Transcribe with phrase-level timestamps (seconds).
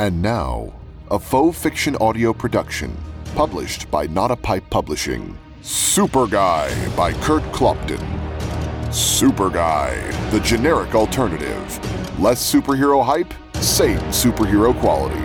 [0.00, 0.72] And now,
[1.10, 2.96] a faux fiction audio production
[3.34, 5.36] published by Not a Pipe Publishing.
[5.60, 8.00] Super Guy by Kurt Clopton.
[8.94, 9.96] Super Guy,
[10.30, 12.20] the generic alternative.
[12.20, 15.18] Less superhero hype, same superhero quality.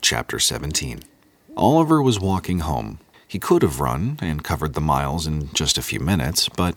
[0.00, 1.02] Chapter 17
[1.58, 3.00] Oliver was walking home.
[3.28, 6.76] He could have run and covered the miles in just a few minutes, but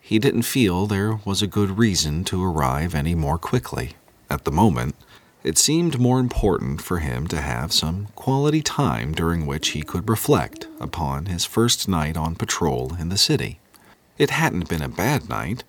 [0.00, 3.92] he didn't feel there was a good reason to arrive any more quickly.
[4.28, 4.96] At the moment,
[5.44, 10.10] it seemed more important for him to have some quality time during which he could
[10.10, 13.60] reflect upon his first night on patrol in the city.
[14.18, 15.62] It hadn't been a bad night,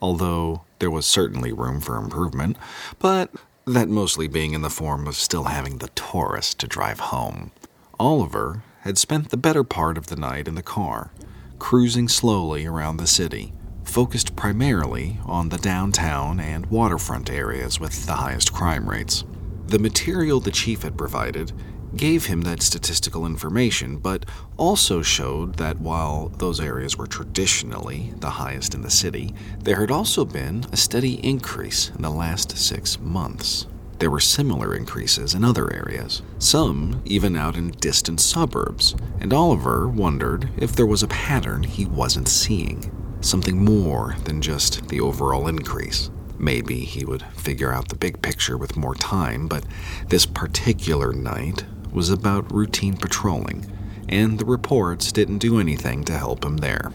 [0.00, 2.56] although there was certainly room for improvement,
[3.00, 3.32] but
[3.66, 7.50] that mostly being in the form of still having the Taurus to drive home.
[7.98, 11.12] Oliver had spent the better part of the night in the car,
[11.58, 13.52] cruising slowly around the city,
[13.84, 19.24] focused primarily on the downtown and waterfront areas with the highest crime rates.
[19.66, 21.52] The material the chief had provided
[21.96, 24.24] gave him that statistical information, but
[24.56, 29.90] also showed that while those areas were traditionally the highest in the city, there had
[29.90, 33.66] also been a steady increase in the last six months.
[34.00, 39.86] There were similar increases in other areas, some even out in distant suburbs, and Oliver
[39.88, 42.90] wondered if there was a pattern he wasn't seeing,
[43.20, 46.10] something more than just the overall increase.
[46.38, 49.66] Maybe he would figure out the big picture with more time, but
[50.08, 53.70] this particular night was about routine patrolling,
[54.08, 56.90] and the reports didn't do anything to help him there.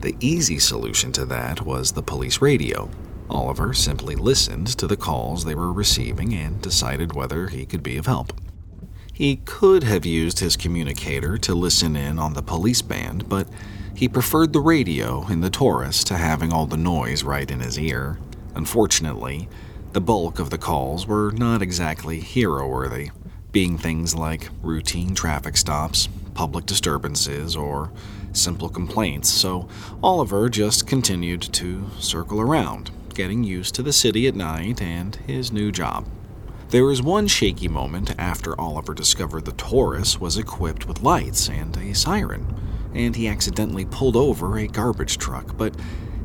[0.00, 2.88] The easy solution to that was the police radio.
[3.30, 7.96] Oliver simply listened to the calls they were receiving and decided whether he could be
[7.96, 8.32] of help.
[9.12, 13.48] He could have used his communicator to listen in on the police band, but
[13.94, 17.78] he preferred the radio in the Taurus to having all the noise right in his
[17.78, 18.18] ear.
[18.54, 19.48] Unfortunately,
[19.92, 23.10] the bulk of the calls were not exactly hero worthy
[23.52, 27.90] being things like routine traffic stops, public disturbances, or
[28.32, 29.68] simple complaints, so
[30.02, 35.52] Oliver just continued to circle around, getting used to the city at night and his
[35.52, 36.06] new job.
[36.70, 41.76] There was one shaky moment after Oliver discovered the Taurus was equipped with lights and
[41.76, 42.46] a siren,
[42.94, 45.74] and he accidentally pulled over a garbage truck, but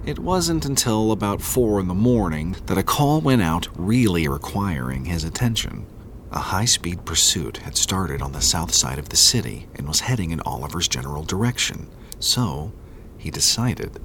[0.05, 5.05] it wasn't until about four in the morning that a call went out really requiring
[5.05, 5.87] his attention.
[6.31, 10.01] A high speed pursuit had started on the south side of the city and was
[10.01, 11.87] heading in Oliver's general direction,
[12.19, 12.71] so
[13.17, 13.99] he decided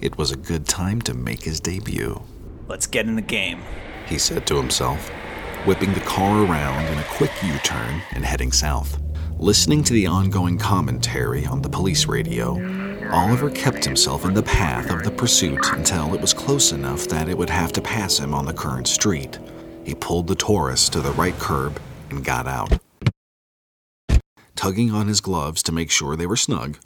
[0.00, 2.20] it was a good time to make his debut.
[2.68, 3.62] Let's get in the game,
[4.06, 5.08] he said to himself,
[5.64, 9.00] whipping the car around in a quick U turn and heading south.
[9.38, 12.52] Listening to the ongoing commentary on the police radio,
[13.10, 17.28] Oliver kept himself in the path of the pursuit until it was close enough that
[17.28, 19.38] it would have to pass him on the current street.
[19.84, 21.80] He pulled the Taurus to the right curb
[22.10, 22.78] and got out.
[24.56, 26.78] Tugging on his gloves to make sure they were snug,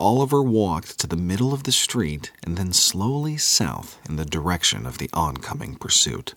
[0.00, 4.86] Oliver walked to the middle of the street and then slowly south in the direction
[4.86, 6.32] of the oncoming pursuit.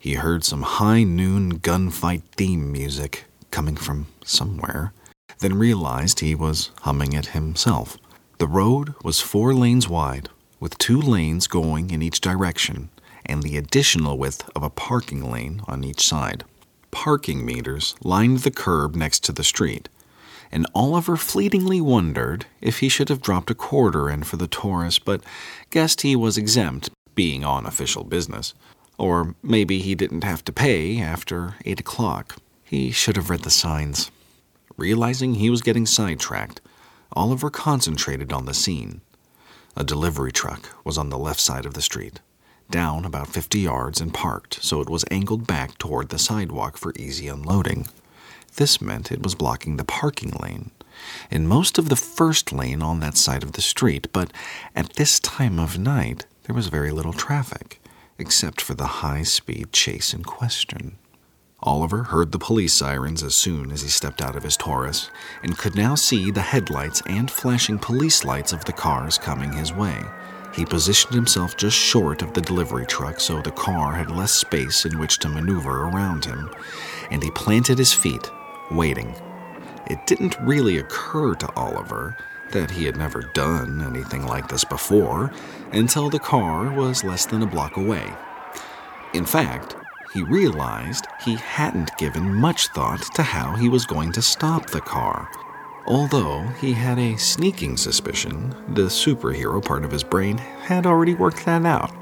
[0.00, 4.92] He heard some high noon gunfight theme music coming from somewhere,
[5.38, 7.98] then realized he was humming it himself.
[8.38, 12.88] The road was four lanes wide, with two lanes going in each direction,
[13.24, 16.42] and the additional width of a parking lane on each side.
[16.90, 19.88] Parking meters lined the curb next to the street,
[20.54, 25.00] and Oliver fleetingly wondered if he should have dropped a quarter in for the Taurus,
[25.00, 25.20] but
[25.70, 28.54] guessed he was exempt, being on official business.
[28.96, 32.36] Or maybe he didn't have to pay after 8 o'clock.
[32.62, 34.12] He should have read the signs.
[34.76, 36.60] Realizing he was getting sidetracked,
[37.14, 39.00] Oliver concentrated on the scene.
[39.76, 42.20] A delivery truck was on the left side of the street
[42.70, 46.92] down about 50 yards and parked so it was angled back toward the sidewalk for
[46.96, 47.86] easy unloading.
[48.56, 50.70] This meant it was blocking the parking lane
[51.30, 54.32] in most of the first lane on that side of the street, but
[54.76, 57.80] at this time of night there was very little traffic,
[58.18, 60.96] except for the high speed chase in question.
[61.62, 65.10] Oliver heard the police sirens as soon as he stepped out of his Taurus
[65.42, 69.72] and could now see the headlights and flashing police lights of the cars coming his
[69.72, 70.04] way.
[70.54, 74.84] He positioned himself just short of the delivery truck so the car had less space
[74.84, 76.50] in which to maneuver around him,
[77.10, 78.30] and he planted his feet,
[78.70, 79.14] waiting.
[79.88, 82.16] It didn't really occur to Oliver
[82.52, 85.32] that he had never done anything like this before
[85.72, 88.12] until the car was less than a block away.
[89.12, 89.76] In fact,
[90.12, 94.80] he realized he hadn't given much thought to how he was going to stop the
[94.80, 95.28] car.
[95.86, 101.44] Although he had a sneaking suspicion the superhero part of his brain had already worked
[101.44, 101.92] that out.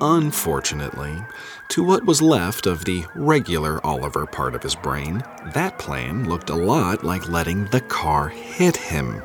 [0.00, 1.24] Unfortunately,
[1.68, 6.50] to what was left of the regular Oliver part of his brain, that plan looked
[6.50, 9.20] a lot like letting the car hit him.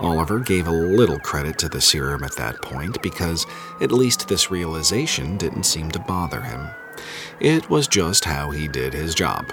[0.00, 3.46] Oliver gave a little credit to the serum at that point because
[3.80, 6.68] at least this realization didn't seem to bother him.
[7.38, 9.52] It was just how he did his job.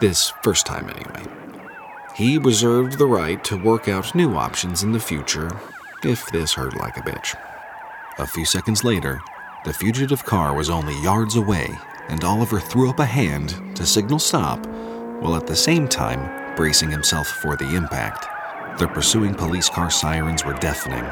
[0.00, 1.24] This first time, anyway.
[2.14, 5.50] He reserved the right to work out new options in the future
[6.04, 7.34] if this hurt like a bitch.
[8.18, 9.22] A few seconds later,
[9.64, 11.78] the fugitive car was only yards away,
[12.08, 14.66] and Oliver threw up a hand to signal stop,
[15.20, 18.26] while at the same time bracing himself for the impact.
[18.80, 21.04] The pursuing police car sirens were deafening,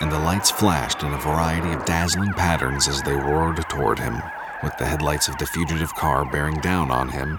[0.00, 4.20] and the lights flashed in a variety of dazzling patterns as they roared toward him.
[4.64, 7.38] With the headlights of the fugitive car bearing down on him,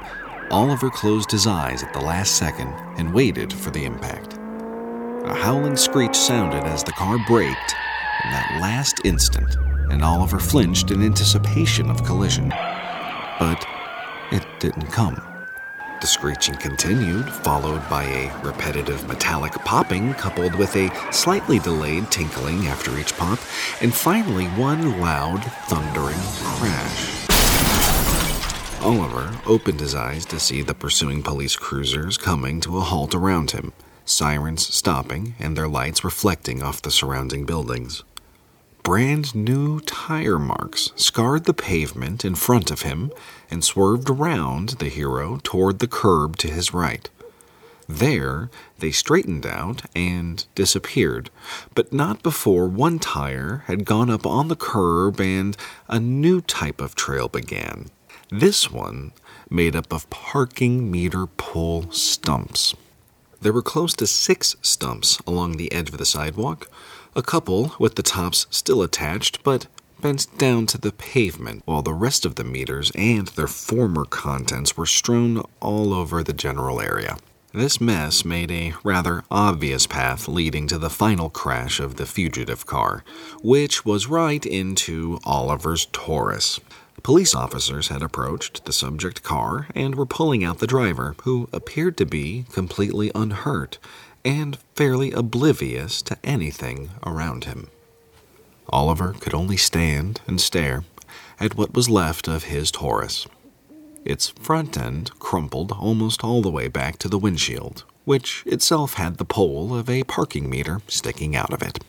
[0.50, 4.38] Oliver closed his eyes at the last second and waited for the impact.
[5.26, 7.76] A howling screech sounded as the car braked
[8.24, 9.58] in that last instant,
[9.94, 12.50] and Oliver flinched in anticipation of collision.
[13.40, 13.64] But
[14.32, 15.22] it didn't come.
[16.02, 22.66] The screeching continued, followed by a repetitive metallic popping coupled with a slightly delayed tinkling
[22.68, 23.40] after each pop,
[23.82, 26.20] and finally one loud, thundering
[26.58, 27.30] crash.
[28.82, 33.52] Oliver opened his eyes to see the pursuing police cruisers coming to a halt around
[33.52, 33.72] him,
[34.06, 38.04] sirens stopping and their lights reflecting off the surrounding buildings.
[38.84, 43.14] Brand new tire marks scarred the pavement in front of him
[43.50, 47.10] and swerved around the hero toward the curb to his right.
[47.88, 48.50] There,
[48.80, 51.30] they straightened out and disappeared,
[51.74, 55.56] but not before one tire had gone up on the curb and
[55.88, 57.90] a new type of trail began.
[58.30, 59.14] This one
[59.50, 62.76] made up of parking meter pole stumps.
[63.42, 66.70] There were close to six stumps along the edge of the sidewalk,
[67.16, 69.68] a couple with the tops still attached but
[70.02, 74.76] bent down to the pavement, while the rest of the meters and their former contents
[74.76, 77.18] were strewn all over the general area.
[77.54, 82.66] This mess made a rather obvious path leading to the final crash of the fugitive
[82.66, 83.04] car,
[83.42, 86.60] which was right into Oliver's Taurus.
[87.04, 91.96] Police officers had approached the subject car and were pulling out the driver, who appeared
[91.98, 93.78] to be completely unhurt
[94.26, 97.68] and fairly oblivious to anything around him.
[98.70, 100.84] Oliver could only stand and stare
[101.40, 103.28] at what was left of his Taurus.
[104.06, 109.18] Its front end crumpled almost all the way back to the windshield, which itself had
[109.18, 111.84] the pole of a parking meter sticking out of it.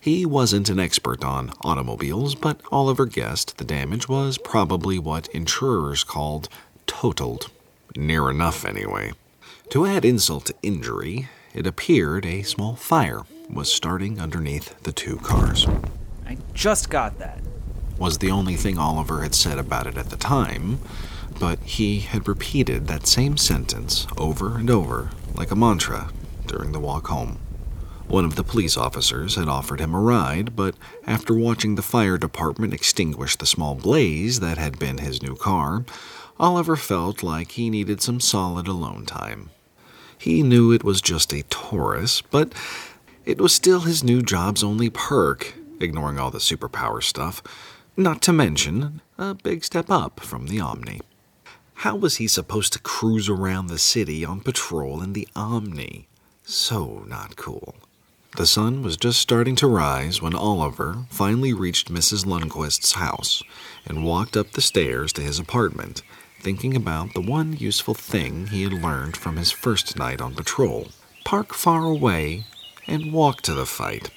[0.00, 6.04] He wasn't an expert on automobiles, but Oliver guessed the damage was probably what insurers
[6.04, 6.48] called
[6.86, 7.50] totaled.
[7.96, 9.12] Near enough, anyway.
[9.70, 15.16] To add insult to injury, it appeared a small fire was starting underneath the two
[15.16, 15.66] cars.
[16.26, 17.40] I just got that.
[17.98, 20.80] Was the only thing Oliver had said about it at the time,
[21.38, 26.10] but he had repeated that same sentence over and over like a mantra
[26.46, 27.38] during the walk home.
[28.06, 30.74] One of the police officers had offered him a ride, but
[31.06, 35.84] after watching the fire department extinguish the small blaze that had been his new car,
[36.40, 39.50] Oliver felt like he needed some solid alone time.
[40.18, 42.52] He knew it was just a Taurus, but
[43.24, 47.42] it was still his new job's only perk, ignoring all the superpower stuff,
[47.96, 51.00] not to mention a big step up from the Omni.
[51.74, 56.08] How was he supposed to cruise around the city on patrol in the Omni?
[56.44, 57.76] So not cool.
[58.36, 62.26] The sun was just starting to rise when Oliver finally reached Mrs.
[62.26, 63.42] Lundquist's house
[63.86, 66.02] and walked up the stairs to his apartment,
[66.40, 70.88] thinking about the one useful thing he had learned from his first night on patrol
[71.28, 72.44] park far away
[72.86, 74.08] and walk to the fight.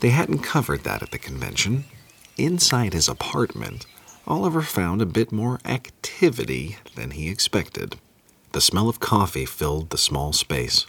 [0.00, 1.84] They hadn't covered that at the convention.
[2.36, 3.86] Inside his apartment,
[4.26, 7.94] Oliver found a bit more activity than he expected.
[8.50, 10.86] The smell of coffee filled the small space,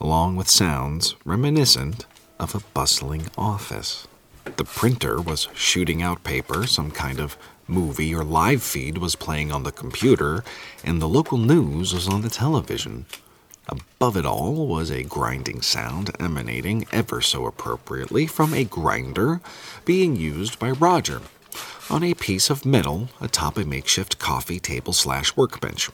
[0.00, 2.06] along with sounds reminiscent
[2.38, 4.06] of a bustling office.
[4.44, 9.52] The printer was shooting out paper, some kind of movie or live feed was playing
[9.52, 10.44] on the computer,
[10.82, 13.06] and the local news was on the television.
[13.68, 19.40] Above it all was a grinding sound emanating ever so appropriately from a grinder
[19.84, 21.22] being used by Roger
[21.90, 25.90] on a piece of metal atop a makeshift coffee table slash workbench.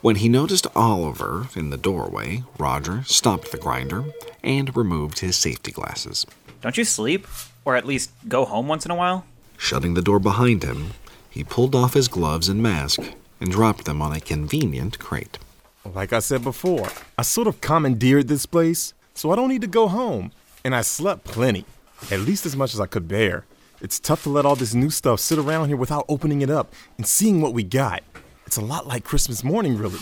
[0.00, 4.04] When he noticed Oliver in the doorway, Roger stopped the grinder
[4.42, 6.26] and removed his safety glasses.
[6.60, 7.26] Don't you sleep?
[7.64, 9.24] Or at least go home once in a while?
[9.62, 10.90] Shutting the door behind him,
[11.30, 13.00] he pulled off his gloves and mask
[13.40, 15.38] and dropped them on a convenient crate.
[15.84, 19.68] Like I said before, I sort of commandeered this place, so I don't need to
[19.68, 20.32] go home.
[20.64, 21.64] And I slept plenty,
[22.10, 23.44] at least as much as I could bear.
[23.80, 26.74] It's tough to let all this new stuff sit around here without opening it up
[26.96, 28.02] and seeing what we got.
[28.46, 30.00] It's a lot like Christmas morning, really.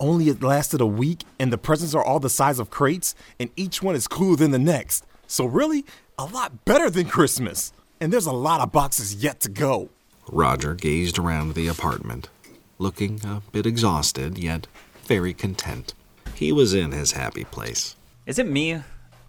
[0.00, 3.50] Only it lasted a week, and the presents are all the size of crates, and
[3.56, 5.04] each one is cooler than the next.
[5.26, 5.84] So, really,
[6.18, 7.74] a lot better than Christmas.
[8.02, 9.88] And there's a lot of boxes yet to go.
[10.28, 12.30] Roger gazed around the apartment,
[12.76, 14.66] looking a bit exhausted, yet
[15.04, 15.94] very content.
[16.34, 17.94] He was in his happy place.
[18.26, 18.82] Is it me?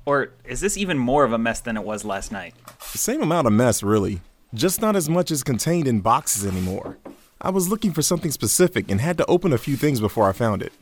[0.07, 2.55] Or is this even more of a mess than it was last night?
[2.91, 4.21] The same amount of mess, really.
[4.55, 6.97] Just not as much as contained in boxes anymore.
[7.39, 10.31] I was looking for something specific and had to open a few things before I
[10.31, 10.73] found it.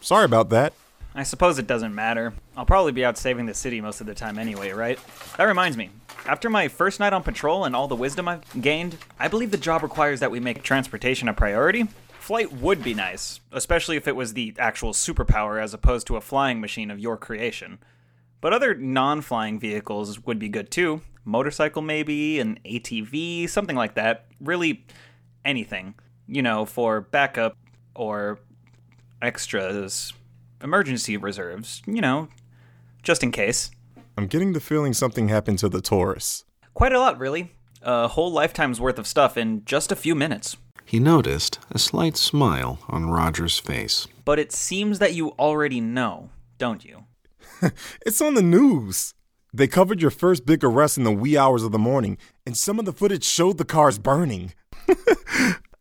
[0.00, 0.72] Sorry about that.
[1.18, 2.32] I suppose it doesn't matter.
[2.56, 5.00] I'll probably be out saving the city most of the time anyway, right?
[5.36, 5.90] That reminds me.
[6.26, 9.56] After my first night on patrol and all the wisdom I've gained, I believe the
[9.56, 11.88] job requires that we make transportation a priority.
[12.20, 16.20] Flight would be nice, especially if it was the actual superpower as opposed to a
[16.20, 17.80] flying machine of your creation.
[18.40, 21.00] But other non flying vehicles would be good too.
[21.24, 24.26] Motorcycle, maybe, an ATV, something like that.
[24.40, 24.86] Really,
[25.44, 25.94] anything.
[26.28, 27.56] You know, for backup
[27.96, 28.38] or
[29.20, 30.12] extras,
[30.62, 32.28] emergency reserves, you know,
[33.02, 33.70] just in case.
[34.16, 36.44] I'm getting the feeling something happened to the Taurus.
[36.74, 37.52] Quite a lot, really.
[37.82, 40.56] A whole lifetime's worth of stuff in just a few minutes.
[40.84, 44.08] He noticed a slight smile on Roger's face.
[44.24, 47.04] But it seems that you already know, don't you?
[48.06, 49.14] It's on the news.
[49.52, 52.78] They covered your first big arrest in the wee hours of the morning, and some
[52.78, 54.52] of the footage showed the cars burning.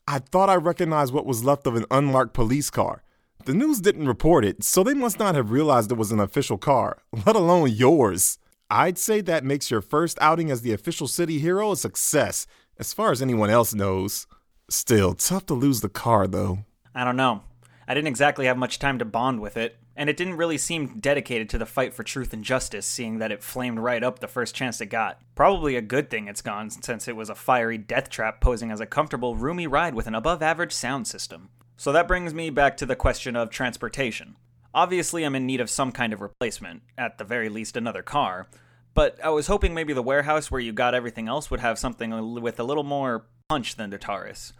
[0.07, 3.03] I thought I recognized what was left of an unmarked police car.
[3.48, 6.58] The news didn't report it, so they must not have realized it was an official
[6.58, 8.39] car, let alone yours.
[8.70, 12.46] I'd say that makes your first outing as the official city hero a success,
[12.77, 14.27] as far as anyone else knows.
[14.70, 16.66] Still, tough to lose the car, though.
[16.94, 17.44] I don't know.
[17.88, 21.00] I didn't exactly have much time to bond with it, and it didn't really seem
[21.00, 24.27] dedicated to the fight for truth and justice, seeing that it flamed right up the
[24.27, 25.22] first chance it got.
[25.36, 28.82] Probably a good thing it's gone, since it was a fiery death trap posing as
[28.82, 31.48] a comfortable, roomy ride with an above average sound system.
[31.79, 34.36] So that brings me back to the question of transportation.
[34.74, 38.48] Obviously, I'm in need of some kind of replacement, at the very least, another car.
[38.96, 42.41] But I was hoping maybe the warehouse where you got everything else would have something
[42.41, 44.53] with a little more punch than the Taurus.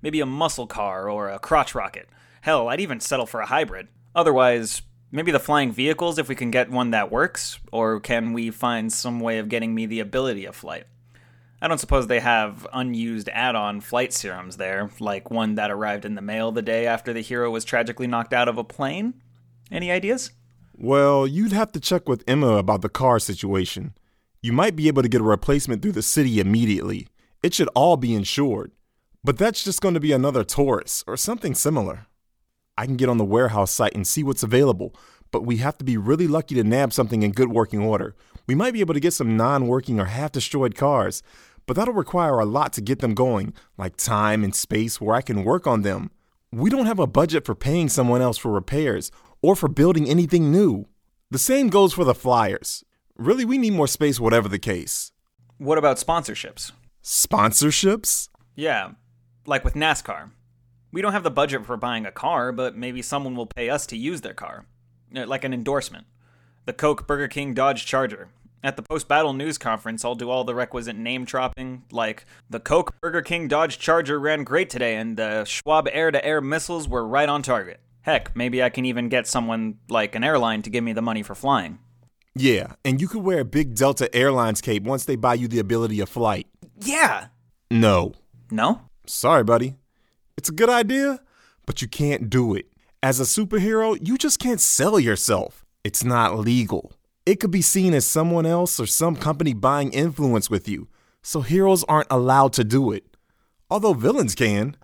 [0.00, 2.08] Maybe a muscle car or a crotch rocket.
[2.40, 3.88] Hell, I'd even settle for a hybrid.
[4.14, 8.50] Otherwise, maybe the flying vehicles if we can get one that works, or can we
[8.50, 10.86] find some way of getting me the ability of flight?
[11.62, 16.04] I don't suppose they have unused add on flight serums there, like one that arrived
[16.04, 19.14] in the mail the day after the hero was tragically knocked out of a plane?
[19.70, 20.32] Any ideas?
[20.74, 23.94] Well, you'd have to check with Emma about the car situation.
[24.40, 27.06] You might be able to get a replacement through the city immediately.
[27.44, 28.72] It should all be insured.
[29.22, 32.06] But that's just going to be another Taurus or something similar.
[32.76, 34.96] I can get on the warehouse site and see what's available,
[35.30, 38.16] but we have to be really lucky to nab something in good working order.
[38.46, 41.22] We might be able to get some non working or half destroyed cars,
[41.66, 45.22] but that'll require a lot to get them going, like time and space where I
[45.22, 46.10] can work on them.
[46.50, 50.52] We don't have a budget for paying someone else for repairs or for building anything
[50.52, 50.86] new.
[51.30, 52.84] The same goes for the flyers.
[53.16, 55.12] Really, we need more space, whatever the case.
[55.58, 56.72] What about sponsorships?
[57.02, 58.28] Sponsorships?
[58.54, 58.92] Yeah,
[59.46, 60.30] like with NASCAR.
[60.92, 63.86] We don't have the budget for buying a car, but maybe someone will pay us
[63.86, 64.66] to use their car.
[65.16, 66.06] Uh, Like an endorsement.
[66.66, 68.28] The Coke Burger King Dodge Charger.
[68.64, 72.60] At the post battle news conference, I'll do all the requisite name dropping, like the
[72.60, 76.86] Coke Burger King Dodge Charger ran great today, and the Schwab air to air missiles
[76.86, 77.80] were right on target.
[78.02, 81.24] Heck, maybe I can even get someone like an airline to give me the money
[81.24, 81.80] for flying.
[82.36, 85.58] Yeah, and you could wear a big Delta Airlines cape once they buy you the
[85.58, 86.46] ability of flight.
[86.80, 87.26] Yeah!
[87.68, 88.14] No.
[88.48, 88.82] No?
[89.06, 89.74] Sorry, buddy.
[90.36, 91.20] It's a good idea,
[91.66, 92.66] but you can't do it.
[93.02, 95.64] As a superhero, you just can't sell yourself.
[95.82, 96.92] It's not legal.
[97.24, 100.88] It could be seen as someone else or some company buying influence with you,
[101.22, 103.16] so heroes aren't allowed to do it.
[103.70, 104.76] Although villains can.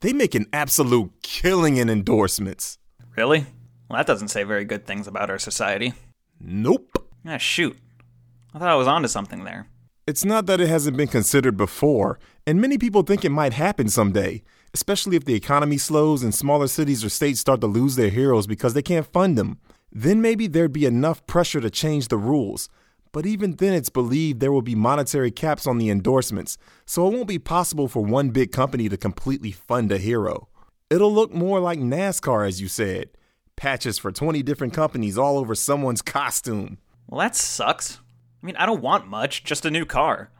[0.00, 2.78] They make an absolute killing in endorsements.
[3.16, 3.46] Really?
[3.88, 5.94] Well, that doesn't say very good things about our society.
[6.40, 7.08] Nope.
[7.24, 7.78] Ah, shoot.
[8.52, 9.68] I thought I was onto something there.
[10.06, 13.88] It's not that it hasn't been considered before, and many people think it might happen
[13.88, 14.42] someday,
[14.74, 18.46] especially if the economy slows and smaller cities or states start to lose their heroes
[18.46, 19.58] because they can't fund them.
[19.92, 22.68] Then maybe there'd be enough pressure to change the rules.
[23.12, 27.14] But even then, it's believed there will be monetary caps on the endorsements, so it
[27.14, 30.48] won't be possible for one big company to completely fund a hero.
[30.90, 33.10] It'll look more like NASCAR, as you said
[33.56, 36.78] patches for 20 different companies all over someone's costume.
[37.08, 38.00] Well, that sucks.
[38.42, 40.30] I mean, I don't want much, just a new car.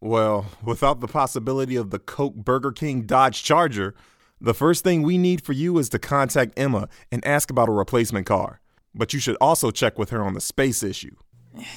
[0.00, 3.94] Well, without the possibility of the Coke Burger King Dodge Charger,
[4.40, 7.72] The first thing we need for you is to contact Emma and ask about a
[7.72, 8.60] replacement car.
[8.98, 11.14] But you should also check with her on the space issue.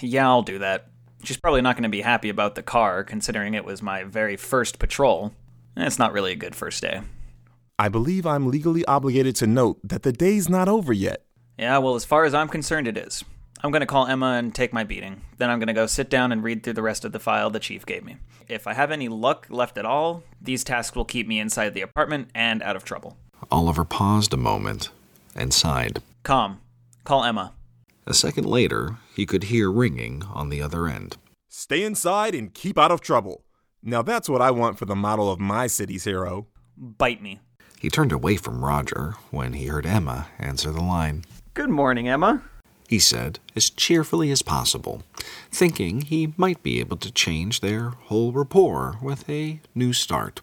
[0.01, 0.87] Yeah, I'll do that.
[1.23, 4.35] She's probably not going to be happy about the car, considering it was my very
[4.35, 5.31] first patrol.
[5.77, 7.01] It's not really a good first day.
[7.77, 11.23] I believe I'm legally obligated to note that the day's not over yet.
[11.57, 13.23] Yeah, well, as far as I'm concerned, it is.
[13.63, 15.21] I'm going to call Emma and take my beating.
[15.37, 17.51] Then I'm going to go sit down and read through the rest of the file
[17.51, 18.17] the chief gave me.
[18.47, 21.81] If I have any luck left at all, these tasks will keep me inside the
[21.81, 23.17] apartment and out of trouble.
[23.51, 24.89] Oliver paused a moment
[25.35, 26.01] and sighed.
[26.23, 26.59] Calm.
[27.03, 27.53] Call Emma.
[28.05, 31.17] A second later, he could hear ringing on the other end.
[31.49, 33.43] Stay inside and keep out of trouble.
[33.83, 36.47] Now that's what I want for the model of my city's hero.
[36.77, 37.39] Bite me.
[37.79, 41.25] He turned away from Roger when he heard Emma answer the line.
[41.53, 42.43] Good morning, Emma.
[42.87, 45.03] He said, as cheerfully as possible,
[45.51, 50.41] thinking he might be able to change their whole rapport with a new start.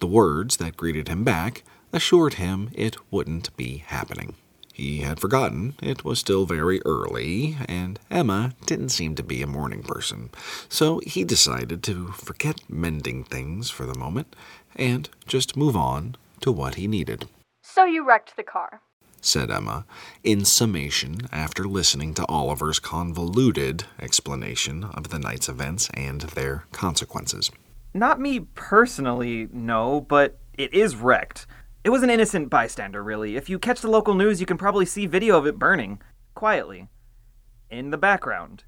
[0.00, 1.62] The words that greeted him back
[1.92, 4.34] assured him it wouldn't be happening.
[4.80, 9.46] He had forgotten it was still very early, and Emma didn't seem to be a
[9.46, 10.30] morning person,
[10.70, 14.34] so he decided to forget mending things for the moment
[14.74, 17.28] and just move on to what he needed.
[17.60, 18.80] So you wrecked the car.
[19.20, 19.84] Said Emma,
[20.24, 27.50] in summation after listening to Oliver's convoluted explanation of the night's events and their consequences.
[27.92, 31.46] Not me personally, no, but it is wrecked.
[31.82, 33.36] It was an innocent bystander, really.
[33.36, 36.02] If you catch the local news, you can probably see video of it burning.
[36.34, 36.88] Quietly.
[37.70, 38.64] In the background.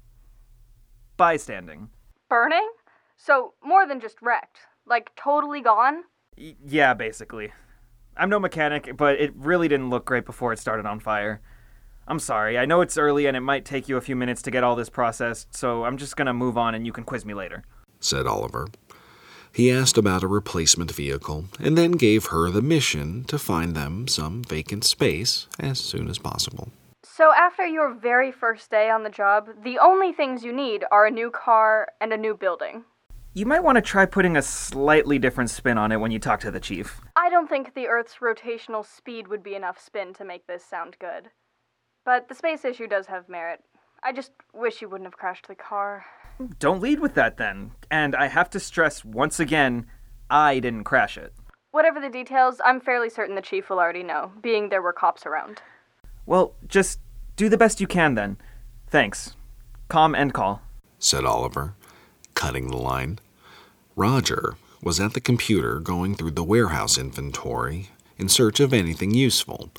[1.15, 1.89] Bystanding.
[2.27, 2.67] Burning?
[3.15, 4.57] So, more than just wrecked.
[4.87, 6.05] Like, totally gone?
[6.37, 7.53] Y- yeah, basically.
[8.17, 11.39] I'm no mechanic, but it really didn't look great before it started on fire.
[12.07, 12.57] I'm sorry.
[12.57, 14.75] I know it's early and it might take you a few minutes to get all
[14.75, 17.63] this processed, so I'm just gonna move on and you can quiz me later.
[17.99, 18.67] Said Oliver.
[19.53, 24.07] He asked about a replacement vehicle and then gave her the mission to find them
[24.07, 26.69] some vacant space as soon as possible.
[27.03, 31.05] So, after your very first day on the job, the only things you need are
[31.05, 32.85] a new car and a new building.
[33.35, 36.39] You might want to try putting a slightly different spin on it when you talk
[36.39, 36.99] to the chief.
[37.15, 40.97] I don't think the Earth's rotational speed would be enough spin to make this sound
[40.99, 41.29] good.
[42.05, 43.61] But the space issue does have merit.
[44.05, 46.05] I just wish you wouldn't have crashed the car.
[46.59, 47.71] Don't lead with that then.
[47.89, 49.85] And I have to stress once again,
[50.29, 51.33] I didn't crash it.
[51.71, 55.25] Whatever the details, I'm fairly certain the chief will already know, being there were cops
[55.25, 55.61] around.
[56.25, 56.99] Well, just
[57.35, 58.37] do the best you can then.
[58.87, 59.35] Thanks.
[59.87, 60.61] Calm and call.
[60.99, 61.73] Said Oliver,
[62.33, 63.19] cutting the line.
[63.95, 69.71] Roger was at the computer going through the warehouse inventory in search of anything useful.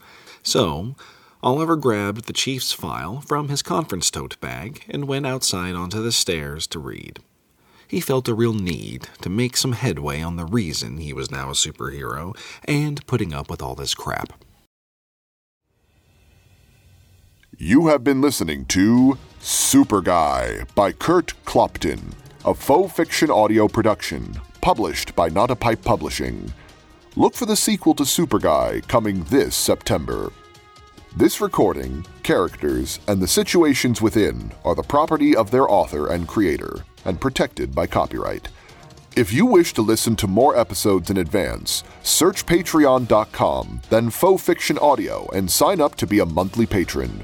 [0.42, 0.96] So,
[1.44, 6.10] Oliver grabbed the chief's file from his conference tote bag and went outside onto the
[6.10, 7.18] stairs to read.
[7.86, 11.50] He felt a real need to make some headway on the reason he was now
[11.50, 14.42] a superhero and putting up with all this crap.
[17.58, 22.14] You have been listening to Super Guy by Kurt Clopton,
[22.46, 26.54] a faux fiction audio production published by Not a Pipe Publishing.
[27.16, 30.32] Look for the sequel to Super Guy coming this September.
[31.16, 36.84] This recording, characters, and the situations within are the property of their author and creator
[37.04, 38.48] and protected by copyright.
[39.14, 44.76] If you wish to listen to more episodes in advance, search patreon.com, then Faux Fiction
[44.78, 47.22] Audio, and sign up to be a monthly patron.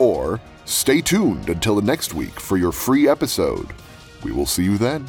[0.00, 3.68] Or stay tuned until the next week for your free episode.
[4.24, 5.06] We will see you then.